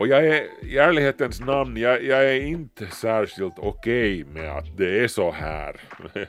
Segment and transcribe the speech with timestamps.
[0.00, 4.76] Och jag är i ärlighetens namn, jag, jag är inte särskilt okej okay med att
[4.76, 5.80] det är så här.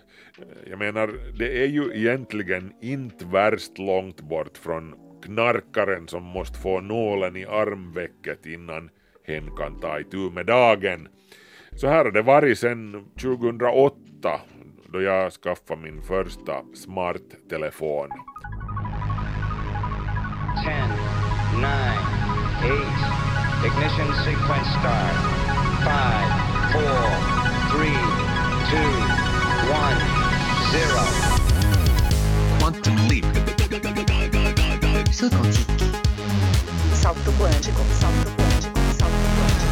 [0.69, 6.81] Jag menar, det är ju egentligen inte värst långt bort från knarkaren som måste få
[6.81, 8.89] nålen i armvecket innan
[9.27, 11.07] hen kan ta itu med dagen.
[11.75, 13.95] Så här har det varit sedan 2008
[14.93, 18.09] då jag skaffade min första smarttelefon.
[20.63, 20.87] 10,
[21.55, 21.71] 9,
[22.63, 23.20] 8,
[23.63, 25.15] ignition sequence start.
[25.85, 25.93] 5,
[26.73, 26.81] 4,
[27.69, 27.93] 3,
[28.71, 28.81] 2,
[29.69, 29.97] 1,
[30.71, 31.05] 0.
[32.59, 33.25] Quantum leap.
[35.11, 35.85] Saut quantique.
[36.93, 39.71] Salto quântico, salto quântico, salto quântico.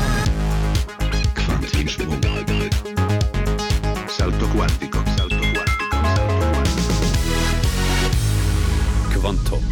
[4.07, 5.85] Salto quantico, salto quantico, salto quantico.
[9.13, 9.63] Kvanthopp,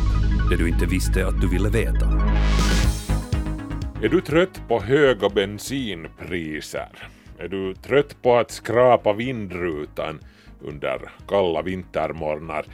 [0.49, 2.26] det du inte visste att du ville veta.
[4.03, 7.09] Är du trött på höga bensinpriser?
[7.37, 10.19] Är du trött på att skrapa vindrutan
[10.61, 12.65] under kalla vintermorgnar?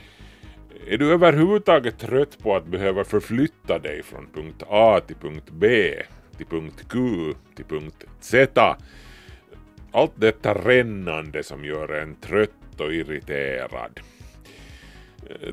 [0.88, 5.94] Är du överhuvudtaget trött på att behöva förflytta dig från punkt A till punkt B,
[6.36, 6.98] till punkt Q,
[7.56, 8.76] till punkt Z?
[9.92, 14.00] Allt detta rännande som gör en trött och irriterad.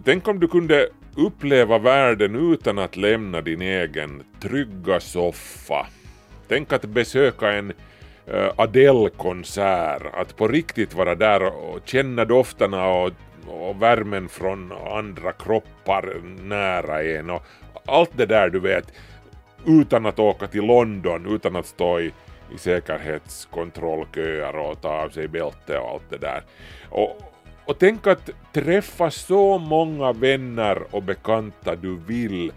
[0.04, 5.88] Tänk om du kunde uppleva världen utan att lämna din egen trygga soffa.
[6.48, 7.74] Tänk att besöka en
[8.28, 13.12] eh, Adele-konsert, att på riktigt vara där och känna dofterna och,
[13.48, 17.44] och värmen från andra kroppar nära en och
[17.86, 18.94] allt det där du vet
[19.66, 22.14] utan att åka till London, utan att stå i,
[22.56, 26.44] i säkerhetskontrollköer och ta av sig bälte och allt det där.
[26.90, 27.31] Och,
[27.72, 32.52] och tänk att träffa så många vänner och bekanta du vill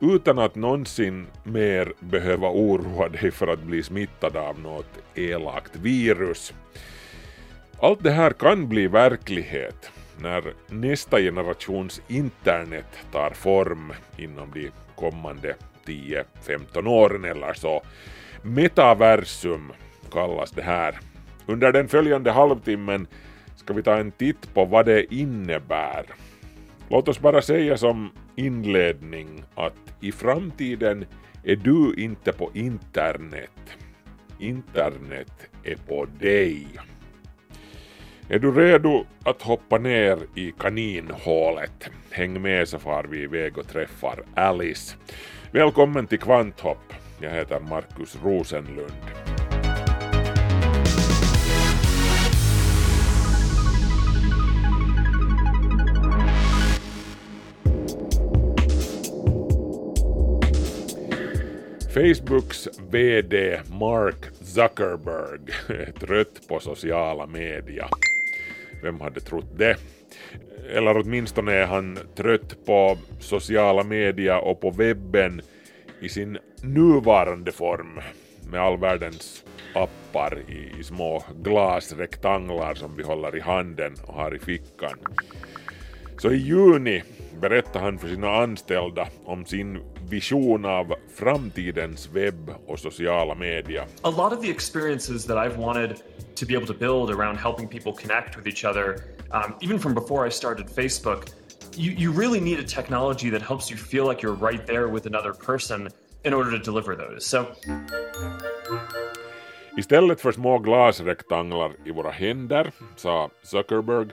[0.00, 6.54] utan att någonsin mer behöva oroa dig för att bli smittad av något elakt virus.
[7.80, 15.54] Allt det här kan bli verklighet när nästa generations internet tar form inom de kommande
[15.86, 17.82] 10-15 åren eller så.
[18.42, 19.72] Metaversum
[20.12, 20.98] kallas det här.
[21.46, 23.06] Under den följande halvtimmen
[23.68, 26.06] ska vi ta en titt på vad det innebär.
[26.88, 31.04] Låt oss bara säga som inledning att i framtiden
[31.44, 33.76] är du inte på internet.
[34.38, 35.32] Internet
[35.64, 36.66] är på dig.
[38.28, 41.90] Är du redo att hoppa ner i kaninhålet?
[42.10, 44.96] Häng med så far vi iväg och träffar Alice.
[45.50, 46.92] Välkommen till Kvanthopp.
[47.20, 49.37] Jag heter Markus Rosenlund.
[61.88, 67.88] Facebooks VD Mark Zuckerberg är trött på sociala media.
[68.82, 69.76] Vem hade trott det?
[70.70, 75.42] Eller åtminstone är han trött på sociala media och på webben
[76.00, 78.00] i sin nuvarande form
[78.50, 79.44] med all världens
[79.74, 84.98] appar i, små glasrektanglar som vi håller i handen och har i fickan.
[86.18, 87.02] Så i juni
[87.40, 93.86] berättade han för sina anställda om sin vision av framtidens webb och sociala media.
[94.02, 95.96] A lot of the experiences that I've wanted
[96.34, 98.96] to be able to build around helping people connect with each other,
[99.30, 101.28] um, even from before I started Facebook,
[101.76, 105.06] you, you really need a technology that helps you feel like you're right there with
[105.06, 105.88] another person
[106.24, 107.20] in order to deliver those.
[107.26, 107.46] So
[109.78, 114.08] Istället för små glasrektanglar i våra händer, sa Zuckerberg,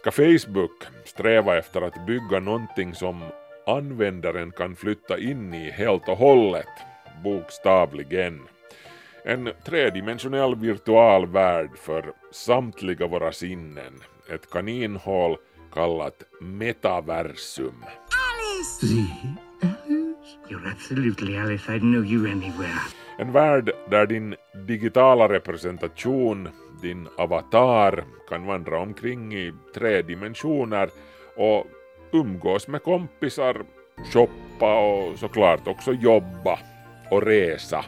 [0.00, 3.22] ska Facebook sträva efter att bygga någonting som
[3.66, 6.66] användaren kan flytta in i helt och hållet,
[7.24, 8.40] bokstavligen.
[9.24, 13.92] En tredimensionell virtual värld för samtliga våra sinnen,
[14.34, 15.36] ett kaninhål
[15.72, 17.84] kallat metaversum.
[18.30, 18.86] Alice!
[19.62, 20.30] Alice?
[20.48, 22.80] You're absolutely Alice, I'd know you anywhere.
[23.18, 24.34] En värld där din
[24.66, 26.48] digitala representation,
[26.82, 30.90] din avatar, kan vandra omkring i tre dimensioner
[31.36, 31.66] och
[32.12, 33.62] umgås med kompisar,
[34.12, 36.58] shoppa och såklart också jobba
[37.10, 37.84] och resa.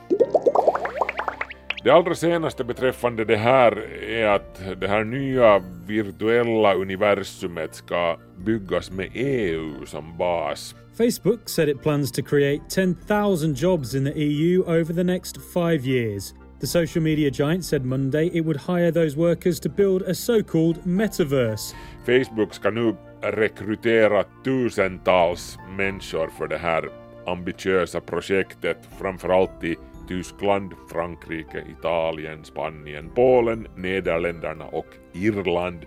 [1.84, 8.90] Det allra senaste beträffande det här är att det här nya virtuella universumet ska byggas
[8.90, 10.74] med EU som bas.
[10.98, 15.86] Facebook said it plans to create 10,000 jobs in the EU over the next five
[15.86, 16.34] years.
[16.62, 20.86] The social media giant said Monday it would hire those workers to build a so-called
[20.86, 21.74] metaverse.
[22.06, 26.88] Facebook ska nu rekrytera tusentals människor för det här
[27.26, 29.76] ambitiösa projektet, framförallt i
[30.08, 35.86] Tyskland, Frankrike, Italien, Spanien, Polen, Nederländerna och Irland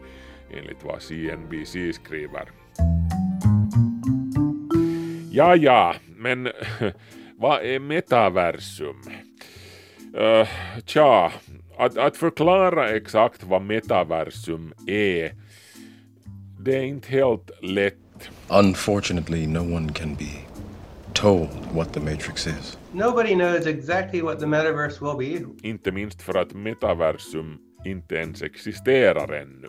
[0.57, 2.49] enligt vad CNBC skriver.
[5.31, 6.49] Ja, ja, men
[7.37, 8.95] vad är metaversum?
[10.17, 10.47] Uh,
[10.85, 11.31] tja,
[11.77, 15.33] att, att förklara exakt vad metaversum är,
[16.59, 18.29] det är inte helt lätt.
[18.49, 20.45] Unfortunately, no one can be
[21.13, 22.77] told what the matrix is.
[22.91, 25.67] Nobody knows exactly what the metaverse will be.
[25.67, 29.67] Inte minst för att metaversum inte ens existerar ännu.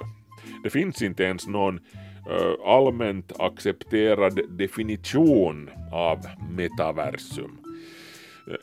[0.63, 6.19] Det finns inte ens någon uh, allmänt accepterad definition av
[6.51, 7.66] metaversum.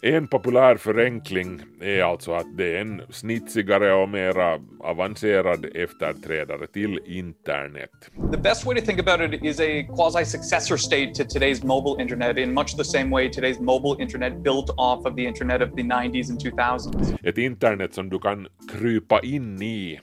[0.01, 6.99] En populär förenkling är alltså att det är en snitsigare och mera avancerad efterträdare till
[7.05, 7.89] internet.
[8.31, 12.03] The best way to think about it is a quasi successor state to today's mobile
[12.03, 15.69] internet in much the same way today's mobile internet built off of the internet of
[15.75, 17.17] the 90s and 2000s.
[17.23, 19.99] Ett internet som du kan krypa in i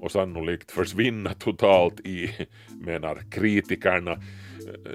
[0.00, 2.30] och sannolikt försvinna totalt i,
[2.84, 4.18] menar kritikerna.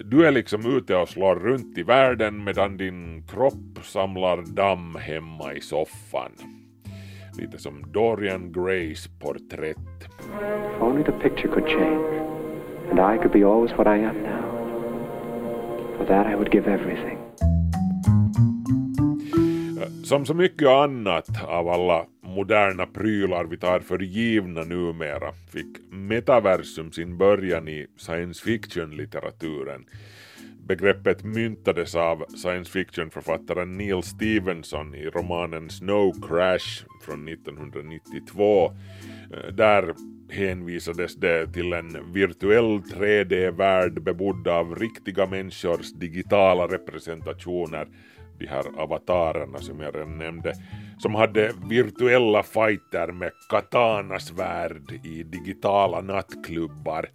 [0.03, 5.53] Du är liksom ute och slår runt i världen medan din kropp samlar damm hemma
[5.53, 6.31] i soffan.
[7.37, 9.77] Lite som Dorian Grays porträtt.
[10.75, 12.21] If only the picture could change,
[12.91, 14.45] and I could be always what I am now.
[15.97, 17.17] For that I would give everything.
[20.03, 22.05] Som så mycket annat av alla
[22.35, 29.85] moderna prylar vi tar för givna numera fick metaversum sin början i science fiction-litteraturen.
[30.67, 38.65] Begreppet myntades av science fiction-författaren Neil Stevenson i romanen Snow Crash från 1992.
[38.65, 39.93] Eh, där
[40.29, 47.87] hänvisades det till en virtuell 3D-värld bebodd av riktiga människors digitala representationer
[48.39, 50.53] de här avatarerna som jag redan nämnde,
[50.97, 57.05] som hade virtuella fighter med katanasvärd i digitala nattklubbar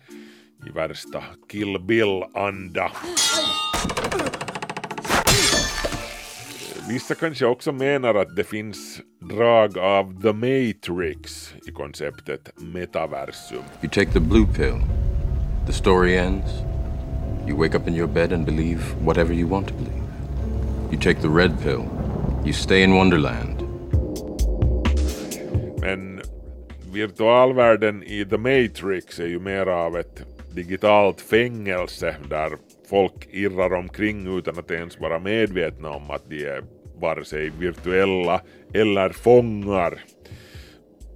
[0.66, 2.92] i värsta Kill Bill-anda.
[6.88, 13.62] Vissa kanske också menar att det finns drag av The Matrix i konceptet metaversum.
[13.82, 14.80] You take the blue pill,
[15.66, 16.50] the story ends,
[17.48, 20.09] you wake up in your bed and believe whatever you want to believe.
[20.90, 21.84] You take the red pill.
[22.44, 23.62] You stay in Wonderland.
[25.80, 26.20] Men
[26.92, 30.22] virtualvärlden i The Matrix är ju mer av ett
[30.54, 32.50] digitalt fängelse där
[32.90, 36.62] folk irrar omkring utan att ens vara medvetna om att de är
[37.00, 38.40] vare sig virtuella
[38.74, 40.00] eller fångar.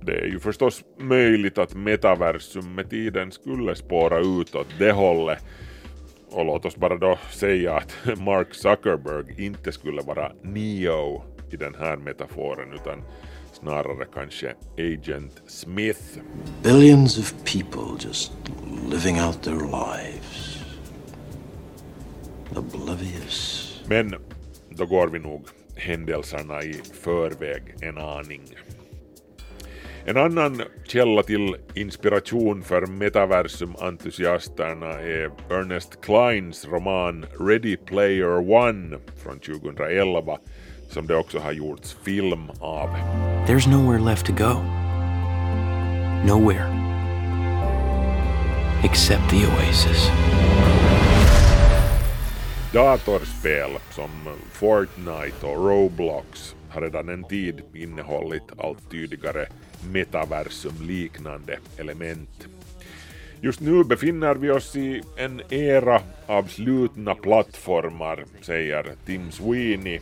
[0.03, 5.39] Det är ju förstås möjligt att metaversum med tiden skulle spåra ut åt det hållet
[6.35, 11.75] och låt oss bara då säga att Mark Zuckerberg inte skulle vara Neo i den
[11.75, 13.03] här metaforen utan
[13.53, 16.19] snarare kanske Agent Smith.
[16.63, 18.33] Billions of people just
[18.91, 20.59] living out their lives.
[22.57, 23.71] Oblivious.
[23.87, 24.15] Men
[24.69, 25.47] då går vi nog
[25.77, 26.73] händelserna i
[27.03, 28.43] förväg en aning.
[30.07, 39.39] En annan källa till inspiration för metaversum-entusiasterna är Ernest Kleins roman Ready Player One från
[39.39, 40.39] 2011
[40.89, 42.89] som det också har gjorts film av.
[43.47, 44.55] There's nowhere left to go.
[46.27, 46.67] Nowhere.
[48.85, 50.11] Except the Oasis.
[52.73, 54.11] Datorspel som
[54.53, 59.47] Fortnite och Roblox har redan en tid innehållit allt tydligare
[59.93, 62.49] metaversum-liknande element.
[63.41, 70.01] Just nu befinner vi oss i en era av slutna plattformar, säger Tim Sweeney,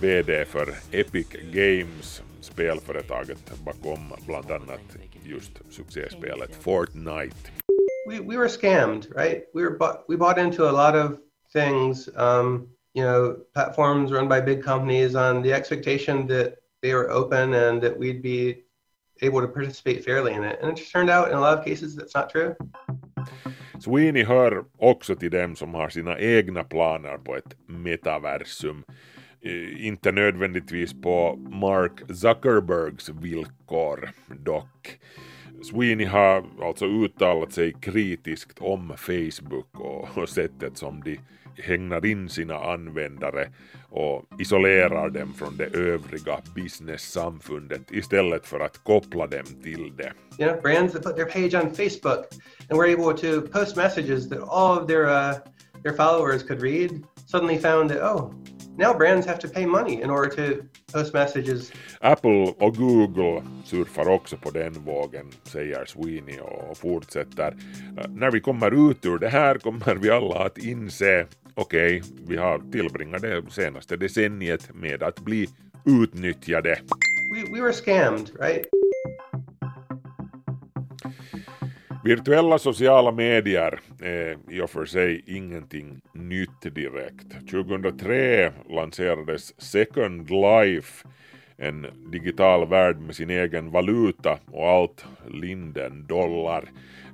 [0.00, 4.96] VD för Epic Games, spelföretaget bakom bland annat
[5.28, 7.50] just succéspelet Fortnite.
[8.06, 9.44] We, we were scammed, right?
[9.54, 11.18] We were bought, we bought into a lot of
[11.52, 17.10] things, um, you know, platforms run by big companies on the expectation that they were
[17.10, 18.64] open and that we'd be
[19.22, 20.58] able to participate fairly in it.
[20.62, 22.54] And it just turned out in a lot of cases that's not true.
[23.80, 28.84] Sweeney hör också till dem som har sina egna planer på ett metaversum.
[29.78, 34.98] Inte nödvändigtvis på Mark Zuckerbergs villkor dock.
[35.70, 39.80] Sweeney har alltså uttalat sig kritiskt om Facebook
[40.16, 41.20] och sättet som de
[41.62, 43.48] hängnar in sina användare
[43.90, 50.12] och isolerar dem från det övriga business-samfundet istället för att koppla dem till det.
[50.38, 52.24] You know, brands that put their page on Facebook
[52.70, 55.34] and were able to post messages that all of their, uh,
[55.82, 56.90] their followers could read
[57.26, 58.32] suddenly found that, oh,
[58.76, 60.62] now brands have to pay money in order to
[60.92, 61.72] post messages.
[62.00, 67.54] Apple och Google surfar också på den vågen, säger Sweeney och fortsätter.
[68.08, 71.26] När vi kommer ut ur det här kommer vi alla att inse,
[71.58, 75.48] okej, okay, vi har tillbringat det senaste decenniet med att bli
[75.86, 76.78] utnyttjade.
[77.34, 78.66] We, we were scammed, right?
[82.04, 87.50] Virtuella sociala medier är i och för sig ingenting nytt direkt.
[87.50, 91.08] 2003 lanserades Second Life,
[91.56, 96.64] en digital värld med sin egen valuta och allt linden dollar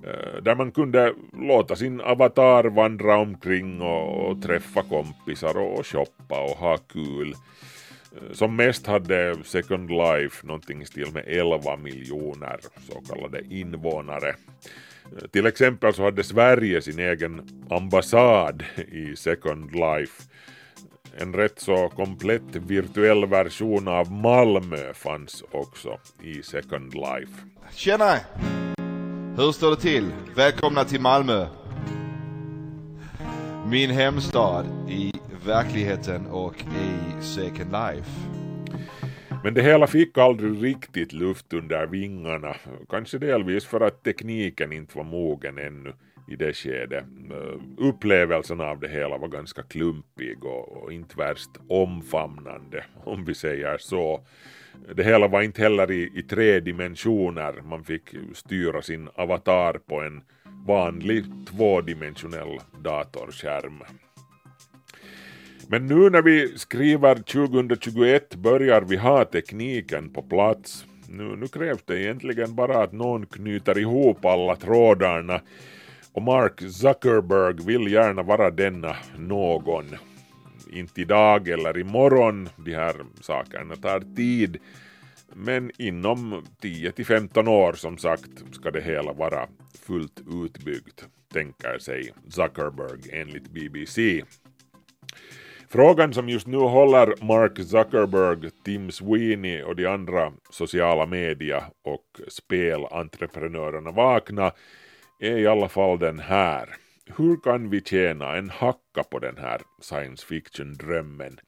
[0.06, 6.58] Eh, där man kunde låta sin avatar vandra omkring och, träffa kompisar och shoppa och
[6.58, 7.34] ha kul.
[8.16, 14.28] Eh, som mest hade Second Life någonting i stil med 11 miljoner så kallade invånare.
[14.28, 20.23] Eh, till exempel så hade Sverige sin egen ambassad i Second Life.
[21.16, 27.32] En rätt så komplett virtuell version av Malmö fanns också i Second Life.
[27.75, 28.16] Tjena!
[29.36, 30.12] Hur står det till?
[30.36, 31.46] Välkomna till Malmö.
[33.70, 35.12] Min hemstad i
[35.46, 38.10] verkligheten och i Second Life.
[39.44, 42.56] Men det hela fick aldrig riktigt luft under vingarna,
[42.88, 45.92] kanske delvis för att tekniken inte var mogen ännu
[46.28, 47.04] i det skedet.
[47.30, 53.78] Eh, upplevelsen av det hela var ganska klumpig och, inte värst omfamnande, om vi säger
[53.78, 54.20] så.
[54.94, 60.00] Det hela var inte heller i, i tre dimensioner, man fick styra sin avatar på
[60.00, 60.22] en
[60.66, 63.82] vanlig tvådimensionell datorskärm.
[65.68, 70.86] Men nu när vi skriver 2021 börjar vi ha tekniken på plats.
[71.08, 75.40] Nu, nu krävs det egentligen bara att någon knyter ihop alla trådarna
[76.12, 79.84] och Mark Zuckerberg vill gärna vara denna någon.
[80.74, 84.58] Inte idag eller imorgon, de här sakerna tar tid.
[85.32, 89.48] Men inom 10 15 år som sagt ska det hela vara
[89.86, 94.22] fullt utbyggt, tänker sig Zuckerberg enligt BBC.
[95.68, 102.20] Frågan som just nu håller Mark Zuckerberg, Tim Sweeney och de andra sociala media och
[102.28, 104.52] spelentreprenörerna vakna
[105.20, 106.83] är i alla fall den här.
[107.06, 111.40] Hur kan vi tjäna en hacka på den här science fiction-drömmen?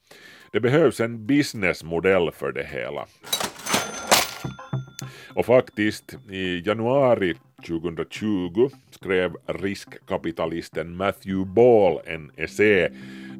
[0.52, 3.06] Det behövs en businessmodell för det hela.
[5.34, 7.34] Och faktiskt, i januari
[7.66, 12.88] 2020 skrev riskkapitalisten Matthew Ball en essä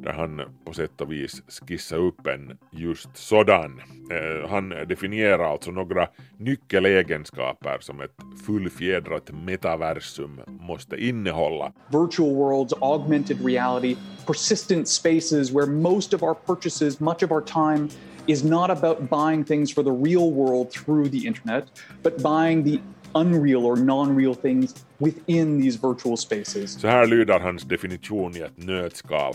[0.06, 3.80] där han på sätt och vis skissar upp en just sådan.
[4.10, 6.08] Eh, han definierar alltså några
[6.38, 11.72] nyckelegenskaper som ett fullfjädrat metaversum måste innehålla.
[11.88, 13.96] Virtual worlds, augmented reality,
[14.26, 17.88] persistent spaces where most of our purchases, much of our time
[18.26, 21.64] is not about buying things for the real world through the internet,
[22.02, 22.80] but buying the
[23.20, 26.80] unreal or non-real things within these virtual spaces.
[26.80, 29.34] Så här lyder hans definition i ett nötskal.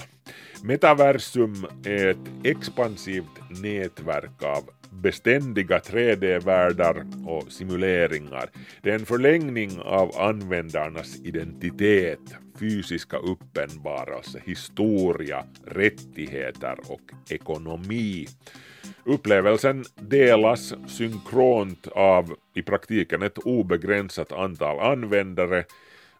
[0.63, 8.49] Metaversum är ett expansivt nätverk av beständiga 3D-världar och simuleringar.
[8.81, 18.27] Det är en förlängning av användarnas identitet, fysiska uppenbarelse, historia, rättigheter och ekonomi.
[19.03, 25.63] Upplevelsen delas synkront av i praktiken ett obegränsat antal användare,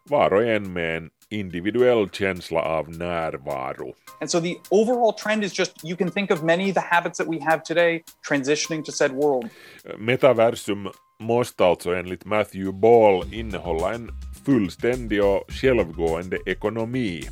[0.04, 3.94] var och en med en individuell känsla av närvaro.
[4.20, 7.28] And so the overall trend is just you can think of many the habits that
[7.28, 9.50] we have today transitioning to said world.
[9.98, 10.88] Metaversum
[11.20, 14.10] måste alltså enligt Matthew Ball innehålla en
[14.46, 17.22] fullständig och självgående ekonomi.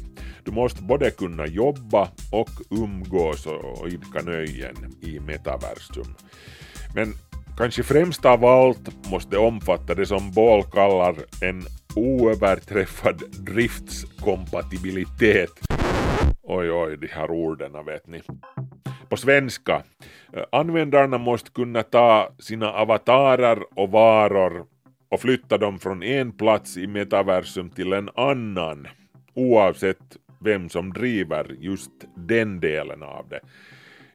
[0.44, 6.14] Du måste både kunna jobba och umgås och idka nöjen i metaversum.
[6.94, 7.14] Men
[7.56, 11.62] kanske främst av allt måste omfatta det som Ball kallar en
[11.96, 15.50] oöverträffad driftskompatibilitet.
[16.42, 18.22] Oj, oj, de här orden vet ni.
[19.08, 19.82] På svenska.
[20.32, 24.66] Eh, användarna måste kunna ta sina avatarer och varor
[25.08, 28.88] och flytta dem från en plats i metaversum till en annan
[29.34, 33.40] oavsett vem som driver just den delen av det.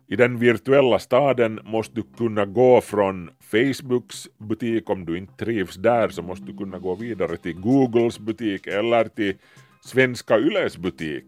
[0.08, 5.76] I den virtuella staden måste du kunna gå från Facebooks butik om du inte trivs
[5.76, 9.36] där så måste du kunna gå vidare till Googles butik eller till
[9.82, 11.26] Svenska Yles butik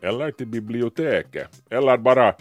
[0.00, 2.34] eller till biblioteket eller bara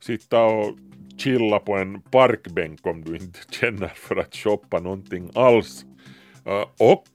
[0.00, 0.76] sitta och
[1.18, 5.84] chilla på en parkbänk om du inte känner för att shoppa någonting alls.
[6.44, 7.08] Eh, och,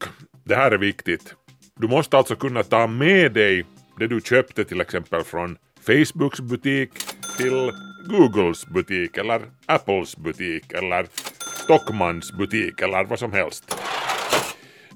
[0.43, 1.35] det här är viktigt,
[1.75, 3.65] du måste alltså kunna ta med dig
[3.99, 6.89] det du köpte till exempel från Facebooks butik
[7.37, 7.71] till
[8.09, 11.07] Googles butik eller Apples butik eller
[11.63, 13.75] Stockmans butik eller vad som helst.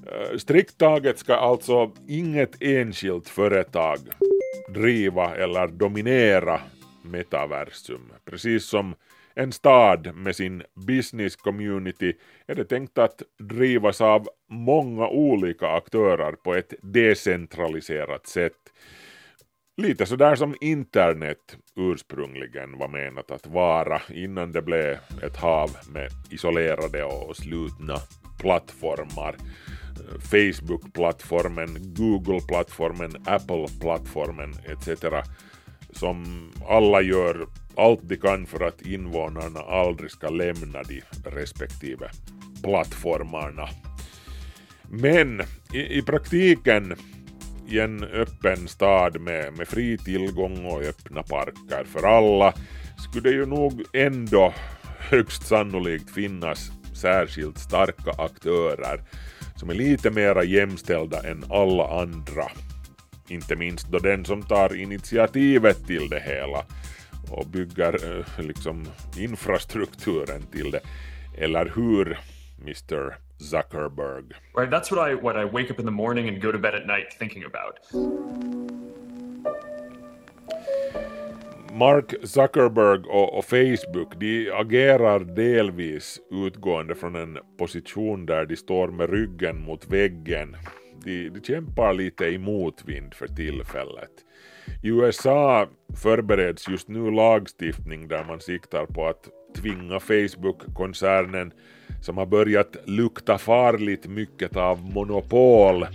[0.06, 3.98] Eh, strikt taget ska alltså inget enskilt företag
[4.74, 6.60] driva eller dominera
[7.02, 8.12] metaversum.
[8.24, 8.94] Precis som
[9.34, 12.12] en stad med sin business community
[12.46, 18.52] är det tänkt att drivas av många olika aktörer på ett decentraliserat sätt.
[19.80, 26.10] Lite sådär som internet ursprungligen var menat att vara innan det blev ett hav med
[26.30, 27.96] isolerade och slutna
[28.38, 29.36] plattformar.
[30.30, 35.04] Facebook-plattformen, Google-plattformen, Apple-plattformen etc.
[35.92, 37.46] Som alla gör
[37.76, 42.10] allt de kan för att invånarna aldrig ska lämna de respektive
[42.62, 43.68] plattformarna.
[44.90, 45.40] Men
[45.74, 46.96] i, i praktiken
[47.70, 52.54] i en öppen stad med, med fri tillgång och öppna parker för alla
[53.08, 54.54] skulle det ju nog ändå
[54.98, 59.02] högst sannolikt finnas särskilt starka aktörer
[59.56, 62.50] som är lite mera jämställda än alla andra.
[63.28, 66.64] Inte minst då den som tar initiativet till det hela
[67.30, 70.80] och bygger eh, liksom infrastrukturen till det.
[71.38, 72.18] Eller hur,
[72.62, 74.32] Mr Zuckerberg?
[74.56, 76.74] Right, that's what I what I wake up in the morning and go to bed
[76.74, 77.78] at night thinking about.
[81.72, 88.88] Mark Zuckerberg och, och, Facebook de agerar delvis utgående från en position där de står
[88.88, 90.56] med ryggen mot väggen.
[91.04, 94.10] De, de kämpar lite i motvind för tillfället.
[94.82, 95.68] I USA
[96.02, 101.52] förbereds just nu lagstiftning där man siktar på att tvinga Facebook-koncernen
[102.02, 105.86] som har börjat lukta farligt mycket av monopol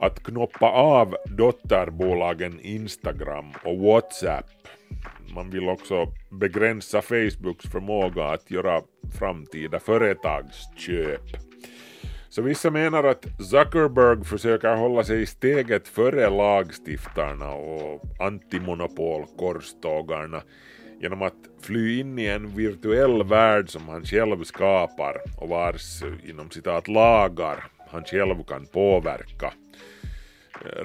[0.00, 4.46] att knoppa av dotterbolagen Instagram och WhatsApp.
[5.34, 8.80] Man vill också begränsa Facebooks förmåga att göra
[9.18, 11.22] framtida företagsköp.
[12.28, 20.42] Så vissa menar att Zuckerberg försöker hålla sig i steget före lagstiftarna och antimonopolkorstågarna
[21.00, 26.50] genom att fly in i en virtuell värld som han själv skapar och vars inom
[26.50, 29.52] citat lagar han själv kan påverka.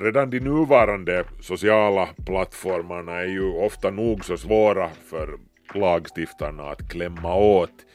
[0.02, 5.38] Redan de nuvarande sociala plattformarna är ju ofta nog så svåra för
[5.76, 7.86] lagstiftarna att klämma åt.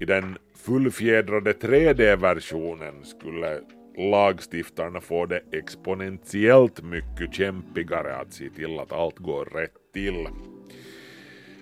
[0.00, 3.60] I den fullfjädrade 3D-versionen skulle
[3.98, 10.26] lagstiftarna få det exponentiellt mycket kämpigare att se till att allt går rätt till.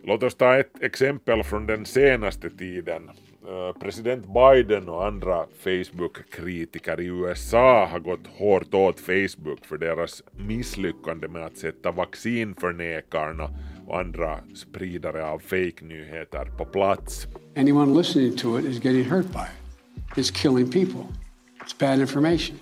[0.05, 3.11] Låt oss ta ett exempel från den senaste tiden.
[3.81, 11.29] President Biden och andra Facebook-kritiker i USA har gått hårt åt Facebook för deras misslyckande
[11.29, 13.51] med att sätta vaccinförnekarna
[13.87, 17.27] och andra spridare av fake-nyheter på plats.
[17.57, 20.19] Anyone listening to it is getting hurt by it.
[20.19, 21.07] It's killing people.
[21.65, 22.57] It's bad information.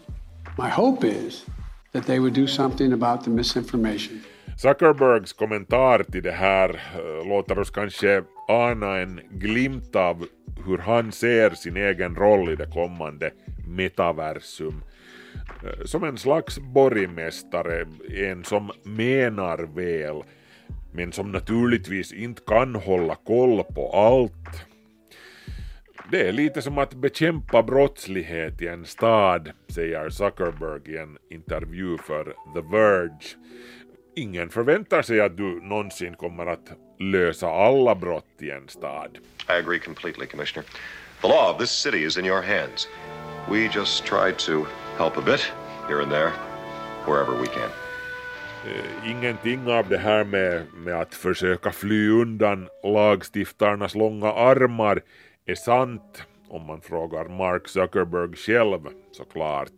[0.59, 1.47] My hope is
[1.93, 4.21] that they would do something about the misinformation.
[4.63, 10.27] Zuckerbergs kommentar till det här eh, låter oss kanske ana en glimt av
[10.67, 13.31] hur han ser sin egen roll i det kommande
[13.69, 14.85] metaversum.
[15.65, 20.23] Eh, som en slags borgmästare, en som menar väl,
[20.93, 24.67] men som naturligtvis inte kan hålla koll på allt.
[26.11, 31.99] Det är lite som att bekämpa brottslighet i en stad, säger Zuckerberg i en intervju
[31.99, 33.37] för The Verge.
[34.17, 39.19] Ingen förväntar sig att du någonsin kommer att lösa alla brott i en stad.
[39.49, 40.67] I agree completely, Commissioner.
[41.23, 42.89] The law of this city is in your hands.
[43.51, 44.67] We just try to
[44.99, 45.53] help a bit,
[45.89, 46.33] here and there,
[47.07, 47.71] wherever we can.
[48.67, 55.03] Uh, ingenting av det här med, med att försöka fly undan lagstiftarnas långa armar
[55.47, 58.81] är sant om man frågar Mark Zuckerberg själv
[59.13, 59.73] såklart.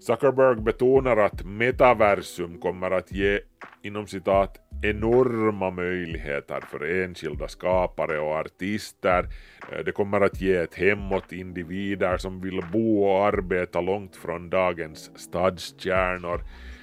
[0.00, 3.40] Zuckerberg betonar att metaversum kommer att ge
[3.82, 9.26] inom citat enorma möjligheter för enskilda skapare och artister.
[9.72, 14.16] Eh, det kommer att ge ett hem åt individer som vill bo och arbeta långt
[14.16, 16.40] från dagens stadskärnor.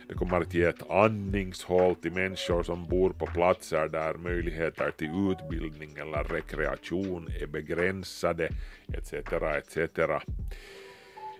[0.07, 5.31] Det kommer att ge ett andningshål till människor som bor på platser där möjligheter till
[5.31, 8.49] utbildning eller rekreation är begränsade
[8.93, 9.13] etc.
[9.13, 9.99] etc.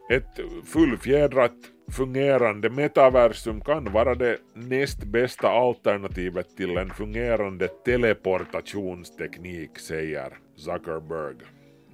[0.09, 1.55] Ett fullfjädrat
[1.91, 11.35] fungerande metaversum kan vara det näst bästa alternativet till en fungerande teleportationsteknik, säger Zuckerberg.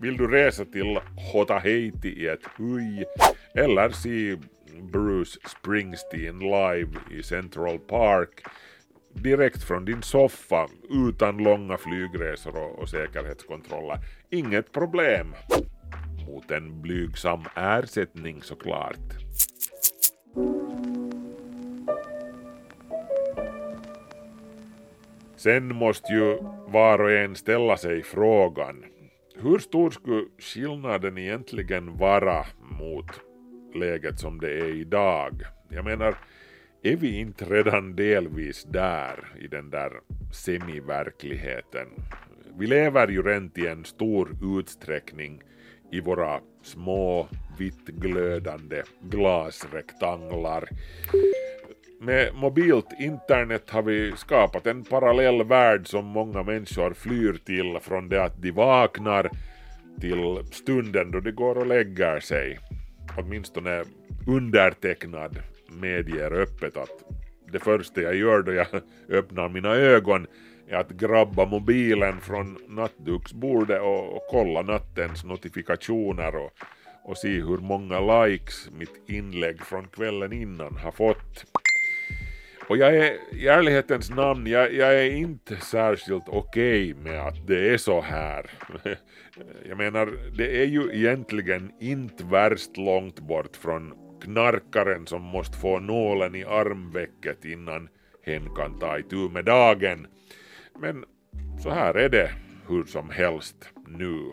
[0.01, 0.99] Vill du resa till
[1.49, 3.05] Haiti i ett huj
[3.53, 4.37] eller se
[4.81, 8.43] Bruce Springsteen live i Central Park
[9.13, 13.97] direkt från din soffa utan långa flygresor och, och säkerhetskontroller.
[14.29, 15.33] Inget problem.
[16.27, 18.97] Mot en blygsam ersättning såklart.
[25.35, 28.85] Sen måste ju var och en ställa sig frågan
[29.35, 32.45] hur stor skulle skillnaden egentligen vara
[32.79, 33.05] mot
[33.75, 35.41] läget som det är idag?
[35.69, 36.15] Jag menar,
[36.83, 39.91] är vi inte redan delvis där i den där
[40.33, 41.87] semiverkligheten?
[42.57, 45.41] Vi lever ju rent i en stor utsträckning
[45.93, 47.27] i våra små
[47.57, 50.69] vitt glödande glasrektanglar.
[51.99, 58.09] Med mobilt internet har vi skapat en parallell värld som många människor flyr till från
[58.09, 59.29] det att de vaknar
[60.01, 62.59] till stunden då de går och lägger sig.
[63.17, 63.83] Åtminstone
[64.27, 67.03] undertecknad medger öppet att
[67.51, 68.67] det första jag gör då jag
[69.09, 70.27] öppnar mina ögon
[70.67, 76.51] är att grabba mobilen från nattduksbordet och, och kolla nattens notifikationer och,
[77.03, 81.45] och se hur många likes mitt inlägg från kvällen innan har fått.
[82.67, 87.47] Och jag är i ärlighetens namn, jag, jag är inte särskilt okej okay med att
[87.47, 88.51] det är så här.
[89.69, 95.79] Jag menar, det är ju egentligen inte värst långt bort från knarkaren som måste få
[95.79, 97.89] nålen i armvecket innan
[98.25, 100.07] hen kan ta itu med dagen.
[100.79, 101.05] Men
[101.63, 102.31] så här är det
[102.67, 104.31] hur som helst nu.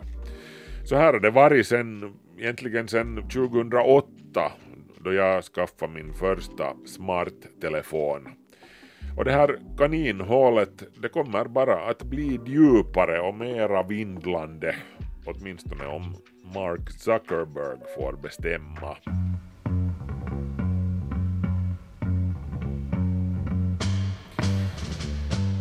[0.85, 4.51] Så här har det varit sen, egentligen sen 2008
[5.03, 8.27] då jag skaffade min första smarttelefon.
[9.17, 14.75] Och det här kaninhålet det kommer bara att bli djupare och mera vindlande,
[15.25, 16.15] åtminstone om
[16.55, 18.97] Mark Zuckerberg får bestämma.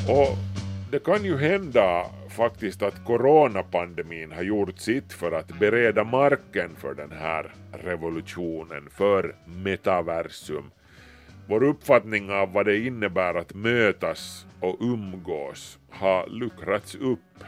[0.09, 0.50] Och
[0.91, 6.95] det kan ju hända faktiskt att coronapandemin har gjort sitt för att bereda marken för
[6.95, 10.71] den här revolutionen, för metaversum.
[11.49, 17.45] Vår uppfattning av vad det innebär att mötas och umgås har luckrats upp.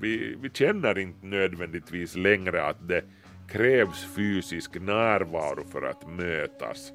[0.00, 3.04] Vi, vi känner inte nödvändigtvis längre att det
[3.48, 6.92] krävs fysisk närvaro för att mötas.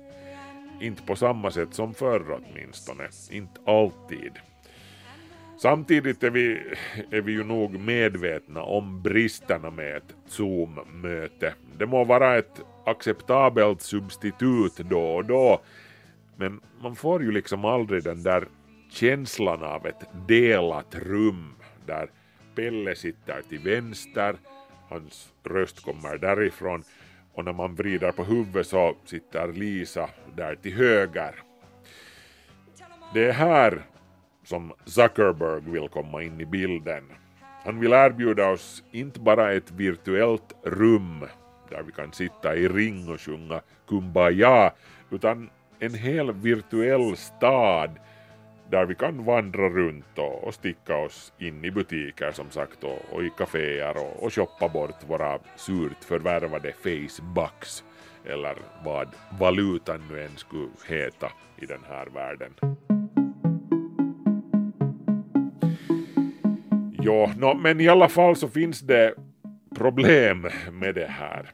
[0.82, 4.32] Inte på samma sätt som förr åtminstone, inte alltid.
[5.58, 6.62] Samtidigt är vi,
[7.12, 11.54] är vi ju nog medvetna om bristerna med ett Zoom-möte.
[11.78, 15.62] Det må vara ett acceptabelt substitut då och då,
[16.36, 18.48] men man får ju liksom aldrig den där
[18.90, 22.10] känslan av ett delat rum där
[22.56, 24.36] Pelle sitter till vänster,
[24.90, 26.84] hans röst kommer därifrån
[27.34, 31.36] och när man vrider på huvudet så sitter Lisa där till höger.
[33.14, 33.82] Det är här
[34.44, 37.04] som Zuckerberg vill komma in i bilden.
[37.64, 41.26] Han vill erbjuda oss inte bara ett virtuellt rum
[41.70, 44.72] där vi kan sitta i ring och sjunga Kumbaya,
[45.12, 47.92] utan en hel virtuell stad
[48.70, 53.00] där vi kan vandra runt och, och sticka oss in i butiker som sagt och,
[53.12, 57.84] och i kaféer och, och shoppa bort våra surt förvärvade facebucks
[58.26, 59.08] eller vad
[59.40, 62.54] valutan nu än skulle heta i den här världen.
[67.06, 69.14] Ja, no, men i alla fall så finns det
[69.76, 71.52] problem med det här.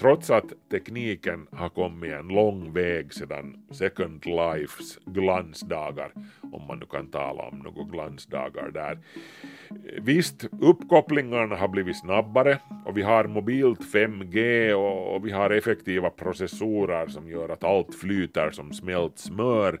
[0.00, 6.12] Trots att tekniken har kommit en lång väg sedan Second Lifes glansdagar,
[6.52, 8.98] om man nu kan tala om några glansdagar där.
[10.00, 16.10] Visst, uppkopplingarna har blivit snabbare och vi har mobilt 5G och, och vi har effektiva
[16.10, 19.78] processorer som gör att allt flyter som smält smör.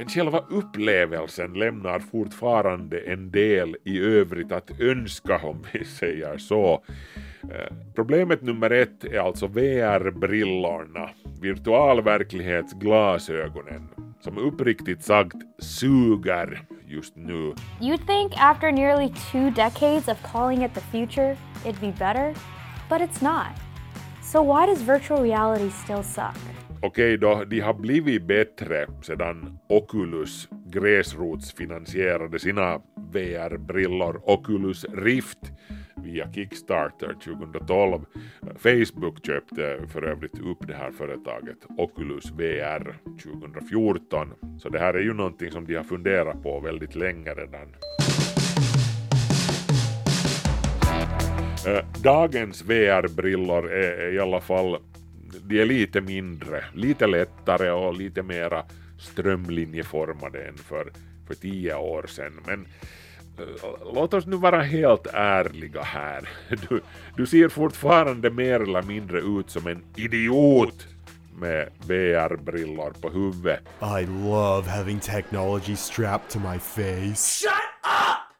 [0.00, 6.82] Men själva upplevelsen lämnar fortfarande en del i övrigt att önska om vi säger så.
[7.42, 11.10] Eh, problemet nummer ett är alltså VR-brillorna,
[11.40, 13.88] virtualverklighetsglasögonen,
[14.20, 17.54] som uppriktigt sagt suger just nu.
[17.80, 22.34] You'd think after nearly two decades of calling it the future, it'd be better?
[22.88, 23.46] But it's not.
[24.22, 26.36] So why does virtual reality still suck?
[26.82, 32.80] Okej då, de har blivit bättre sedan Oculus gräsrotsfinansierade sina
[33.12, 35.38] VR-brillor Oculus Rift
[35.96, 38.04] via Kickstarter 2012.
[38.56, 44.34] Facebook köpte för övrigt upp det här företaget Oculus VR 2014.
[44.58, 47.74] Så det här är ju någonting som de har funderat på väldigt länge redan.
[51.66, 54.76] Eh, dagens VR-brillor är i alla fall
[55.42, 58.64] de är lite mindre, lite lättare och lite mera
[58.98, 60.92] strömlinjeformade än för,
[61.26, 62.40] för tio år sedan.
[62.46, 62.66] Men
[63.38, 66.28] eh, låt oss nu vara helt ärliga här.
[66.68, 66.80] Du,
[67.16, 70.86] du ser fortfarande mer eller mindre ut som en idiot
[71.40, 73.60] med VR-brillor på huvudet.
[74.00, 77.40] I love having technology strapped to my face.
[77.40, 77.50] Shut
[77.84, 78.30] up!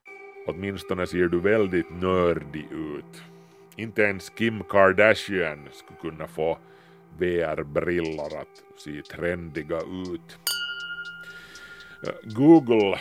[0.46, 3.22] Åtminstone ser du väldigt nördig ut.
[3.76, 6.58] Inte ens Kim Kardashian skulle kunna få
[7.18, 10.38] VR-brillor att se trendiga ut.
[12.06, 12.98] Eh, Google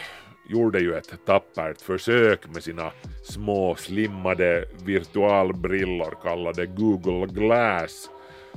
[0.50, 2.92] gjorde ju ett tappert försök med sina
[3.24, 8.10] små slimmade virtualbrillor kallade Google Glass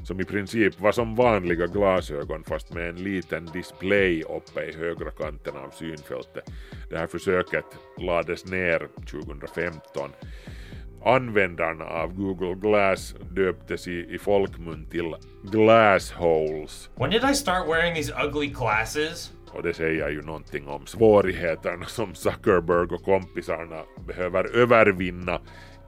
[0.05, 5.11] som i princip var som vanliga glasögon fast med en liten display uppe i högra
[5.11, 6.45] kanten av synfältet.
[6.91, 7.65] Det här försöket
[7.99, 10.11] lades ner 2015.
[11.05, 16.91] Användarna av Google Glass döptes i, i folkmun till glassholes.
[16.97, 19.33] When did I start wearing these ugly glasses?
[19.53, 25.41] Och det säger ju någonting om svårigheterna som Zuckerberg och kompisarna behöver övervinna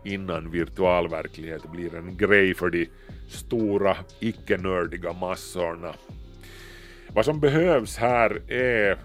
[0.04, 2.88] innan virtual verklighet blir en grej för de
[3.28, 5.94] stora icke-nördiga massorna.
[7.08, 8.98] Vad som behövs här är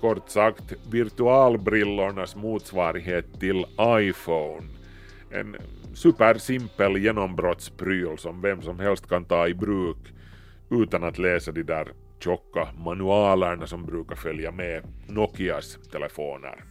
[0.00, 4.66] kort sagt virtualbrillornas motsvarighet till iPhone.
[5.34, 5.56] En
[5.94, 10.12] supersimpel genombrottspryl som vem som helst kan ta i bruk
[10.70, 11.88] utan att läsa de där
[12.20, 16.64] tjocka manualerna som brukar följa med Nokias telefoner.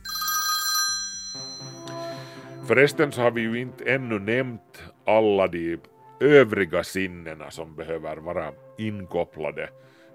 [2.68, 5.78] Förresten så har vi ju inte ännu nämnt alla de
[6.20, 9.70] övriga sinnena som behöver vara inkopplade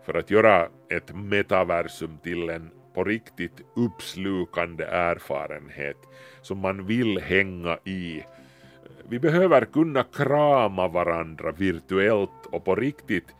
[0.07, 5.97] för att göra ett metaversum till en på riktigt uppslukande erfarenhet
[6.43, 8.23] som man vill hänga i.
[9.11, 13.35] Vi behöver kunna krama varandra virtuellt och på riktigt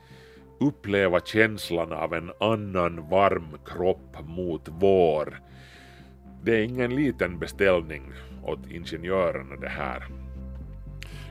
[0.61, 5.41] uppleva känslan av en annan varm kropp mot vår.
[6.43, 8.03] Det är ingen liten beställning
[8.45, 10.05] åt ingenjörerna det här.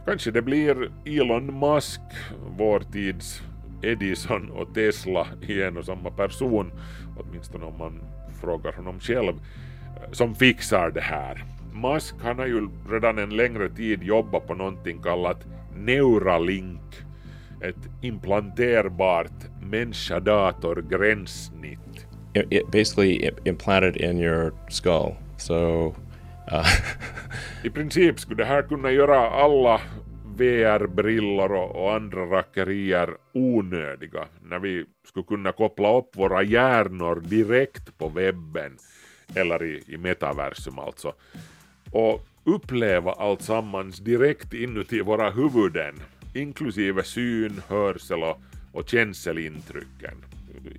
[0.05, 2.01] Kanske det blir Elon Musk,
[2.57, 3.41] vår tids
[3.81, 6.71] Edison och Tesla i en och samma person,
[7.17, 8.01] åtminstone om man
[8.41, 9.33] frågar honom själv,
[10.11, 11.56] som fixar det här.
[11.81, 16.81] Musk han har ju redan en längre tid jobbat på någonting kallat Neuralink,
[17.61, 21.79] ett implanterbart människa-dator-gränssnitt.
[22.33, 25.15] It, it basically implanted in your skull.
[25.37, 25.93] So
[26.51, 26.65] Uh.
[27.63, 29.81] I princip skulle det här kunna göra alla
[30.35, 38.09] VR-brillor och, andra rackerier onödiga när vi skulle kunna koppla upp våra hjärnor direkt på
[38.09, 38.77] webben
[39.35, 41.13] eller i, i metaversum alltså
[41.91, 45.95] och uppleva allt sammans direkt inuti våra huvuden
[46.37, 48.39] inklusive syn, hörsel och,
[48.71, 50.25] och känselintrycken.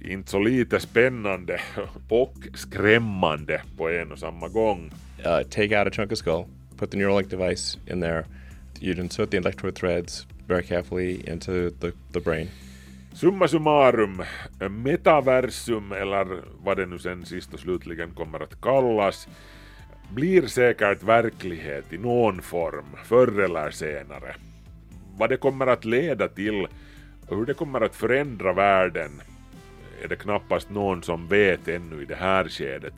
[0.00, 1.60] Inte så lite spännande
[2.08, 4.90] och skrämmande på en och samma gång.
[5.26, 6.44] uh, take out a chunk of skull,
[6.76, 8.24] put the Neuralink device in there.
[8.80, 12.48] You'd insert the electrode threads very carefully into the, the brain.
[13.12, 14.22] Summa summarum,
[14.70, 19.28] metaversum eller vad det nu sen sist och slutligen kommer att kallas
[20.14, 24.34] blir säkert verklighet i någon form förr eller senare.
[25.16, 26.68] Vad det kommer att leda till
[27.28, 29.10] och hur det kommer att förändra världen
[30.02, 32.94] är det knappast någon som vet ännu i det här skedet.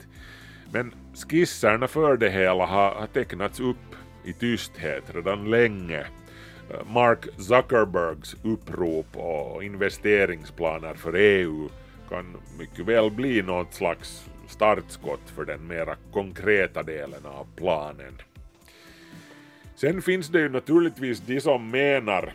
[0.71, 0.93] Men
[1.29, 3.95] skisserna för det hela har, har tecknats upp
[4.25, 6.05] i tysthet redan länge.
[6.93, 11.69] Mark Zuckerbergs upprop och investeringsplaner för EU
[12.09, 18.13] kan mycket väl bli något slags startskott för den mera konkreta delen av planen.
[19.75, 22.33] Sen finns det ju naturligtvis de som menar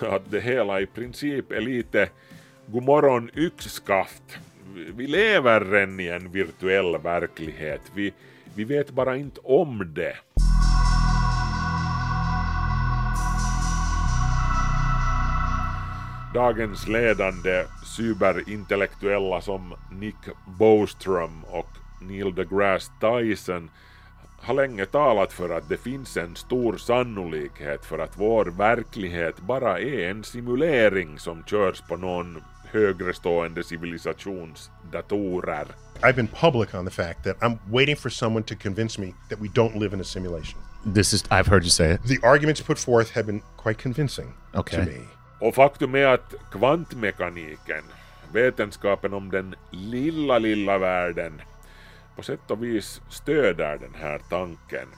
[0.00, 2.08] att det hela i princip är lite
[2.66, 4.38] godmorgon yxskaft
[4.74, 7.80] vi lever redan i en virtuell verklighet.
[7.94, 8.12] Vi,
[8.54, 10.16] vi vet bara inte om det.
[16.34, 17.64] Dagens ledande
[17.96, 20.16] cyberintellektuella som Nick
[20.46, 21.68] Bostrom och
[22.00, 23.70] Neil deGrasse Tyson
[24.40, 29.80] har länge talat för att det finns en stor sannolikhet för att vår verklighet bara
[29.80, 35.66] är en simulering som körs på någon högre stående civilisationsdatorer.
[36.00, 39.40] I've been public on the fact that I'm waiting for someone to convince me that
[39.40, 40.60] we don't live in a simulation.
[40.94, 42.02] This is, I've heard you say it.
[42.02, 44.76] The arguments put forth have been quite convincing okay.
[44.76, 45.00] to me.
[45.38, 47.84] Och faktum är att kvantmekaniken,
[48.32, 51.42] vetenskapen om den lilla, lilla världen,
[52.16, 54.88] på sätt och vis stöder den här tanken.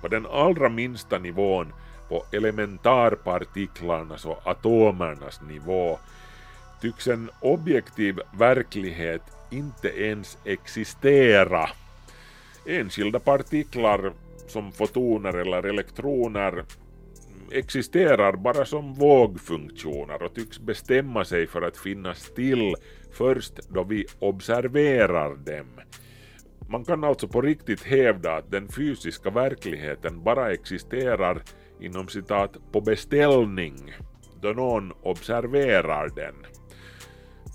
[0.00, 1.72] På den allra minsta nivån,
[2.08, 5.98] på elementarpartiklarnas och atomernas nivå,
[6.80, 11.68] tycks en objektiv verklighet inte ens existera.
[12.66, 14.12] enskilda partiklar
[14.48, 16.64] som fotoner eller elektroner
[17.52, 22.74] existerar bara som vågfunktioner och tycks bestämma sig för att finnas till
[23.12, 25.66] först då vi observerar dem.
[26.68, 31.42] Man kan alltså på riktigt hävda att den fysiska verkligheten bara existerar
[31.80, 33.92] inom citat på beställning
[34.42, 36.34] då någon observerar den.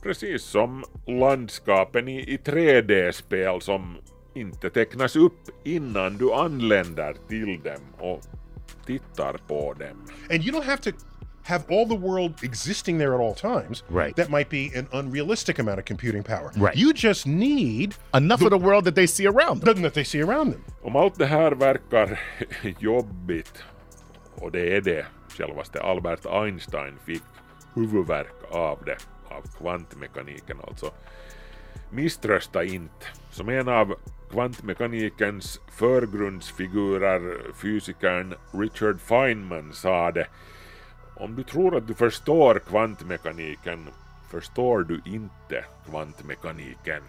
[0.03, 3.97] Precis som landskapen i, i 3D-spel som
[4.33, 8.19] inte tecknas upp innan du anländer till dem och
[8.87, 9.97] tittar på dem.
[10.31, 10.91] And you don't have to
[11.43, 13.83] have all the world existing there at all times.
[13.89, 14.15] Right.
[14.15, 16.51] That might be an unrealistic amount of computing power.
[16.57, 16.75] Right.
[16.75, 19.81] You just need enough of the world that they see around them.
[19.81, 20.63] That they see around them.
[20.83, 22.19] Om allt det här verkar
[22.79, 23.63] jobbigt,
[24.35, 27.23] och det är det, självaste Albert Einstein fick
[27.75, 28.97] huvudvärk av det,
[29.29, 30.91] av kvantmekaniken alltså.
[31.89, 33.05] Misströsta inte.
[33.37, 33.95] Som en av
[34.31, 40.27] kvantmekanikens förgrundsfigurer, fysikern Richard Feynman, sade
[41.15, 43.87] om du tror att du förstår kvantmekaniken
[44.31, 47.01] förstår du inte kvantmekaniken.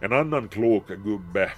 [0.00, 1.52] En annan klok gubbe,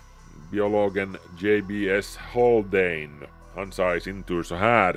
[0.52, 2.16] biologen J.B.S.
[2.16, 4.96] Haldane, han sa i sin tur så här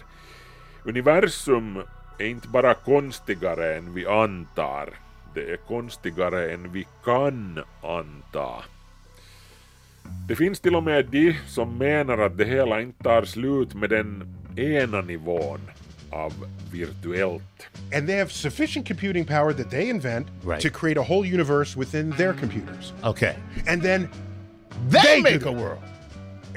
[0.83, 1.83] Universum
[2.17, 4.89] är inte bara konstigare än vi antar,
[5.33, 8.49] det är konstigare än vi kan anta.
[10.27, 13.89] Det finns till och med de som menar att det hela inte tar slut med
[13.89, 15.59] den ena nivån
[16.11, 16.33] av
[16.71, 17.67] virtuellt.
[17.95, 20.61] And they have sufficient computing power that they invent Right.
[20.61, 22.93] to create a whole universe within their computers.
[23.03, 23.35] Okay.
[23.67, 24.07] And then
[24.91, 25.83] They they, make a world.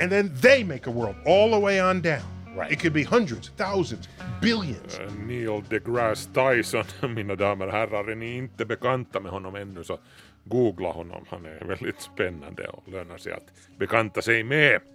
[0.01, 2.23] And then they make a world all the way on down.
[2.57, 2.73] Right.
[2.73, 4.09] It could be hundreds, thousands,
[4.41, 4.99] billions.
[4.99, 9.85] Eh, Neil deGrasse Tyson, mina damer och herrar, är ni inte bekanta med honom ännu
[9.85, 9.99] så
[10.45, 11.25] googla honom.
[11.29, 14.81] Han är väldigt spännande och lönar sig att bekanta sig med.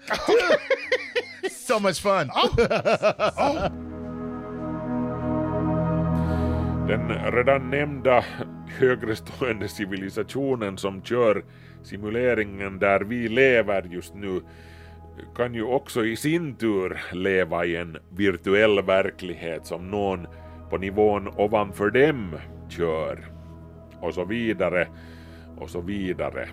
[1.52, 2.30] So much fun.
[6.88, 8.24] Den redan nämnda
[8.68, 11.44] högre stående civilisationen som kör
[11.84, 14.42] simuleringen där vi lever just nu
[15.36, 20.28] kan ju också i sin tur leva i en virtuell verklighet som någon
[20.70, 22.36] på nivån ovanför dem
[22.70, 23.26] kör.
[24.02, 24.88] Och så vidare
[25.58, 26.48] och så vidare.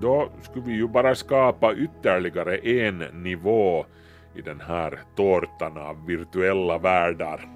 [0.00, 3.86] Då skulle vi ju bara skapa ytterligare en nivå
[4.34, 7.48] i den här tårtan av virtuella världar.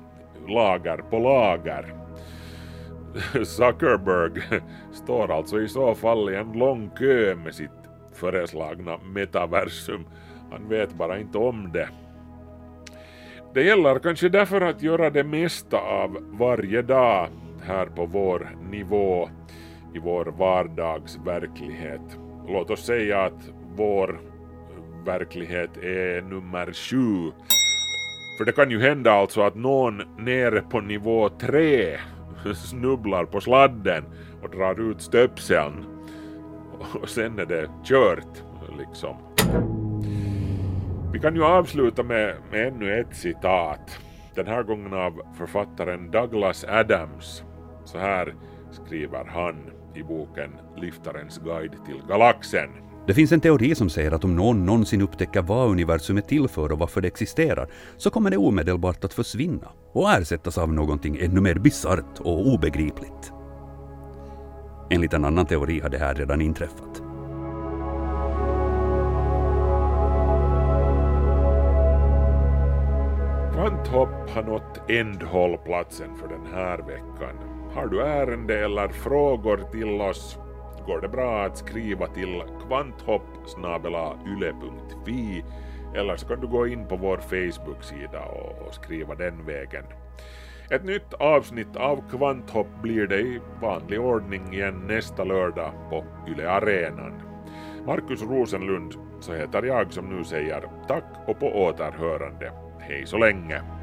[0.48, 1.94] Lager på lager.
[3.44, 4.42] Zuckerberg
[4.92, 7.79] står alltså i så fall i en lång kö med sitt
[8.20, 10.06] föreslagna metaversum.
[10.50, 11.88] Han vet bara inte om det.
[13.54, 17.28] Det gäller kanske därför att göra det mesta av varje dag
[17.62, 19.28] här på vår nivå
[19.94, 22.18] i vår vardagsverklighet.
[22.48, 24.20] Låt oss säga att vår
[25.04, 27.32] verklighet är nummer sju.
[28.38, 31.98] För det kan ju hända alltså att någon nere på nivå tre
[32.54, 34.04] snubblar på sladden
[34.42, 35.99] och drar ut stöpseln.
[37.02, 38.44] Och sen är det kört,
[38.78, 39.16] liksom.
[41.12, 43.98] Vi kan ju avsluta med, med ännu ett citat.
[44.34, 47.42] Den här gången av författaren Douglas Adams.
[47.84, 48.34] Så här
[48.70, 49.56] skriver han
[49.94, 52.70] i boken Liftarens guide till galaxen.
[53.06, 56.48] Det finns en teori som säger att om någon någonsin upptäcker vad universum är till
[56.48, 61.18] för och varför det existerar, så kommer det omedelbart att försvinna och ersättas av någonting
[61.20, 63.32] ännu mer bisarrt och obegripligt.
[64.92, 67.02] Enligt en annan teori har det här redan inträffat.
[73.52, 77.36] Kvanthopp har nått ändhållplatsen för den här veckan.
[77.74, 80.38] Har du ärende eller frågor till oss
[80.86, 83.22] går det bra att skriva till kvanthopp
[84.26, 85.44] yle.fi
[85.94, 88.20] eller så kan du gå in på vår Facebook-sida
[88.66, 89.84] och skriva den vägen.
[90.70, 96.50] Ett nytt avsnitt av Kvanthopp blir det i vanlig ordning igen nästa lördag på Yle
[96.50, 97.22] Arenan.
[97.86, 102.52] Markus Rosenlund så heter jag som nu säger tack och på återhörande.
[102.80, 103.79] Hej så länge!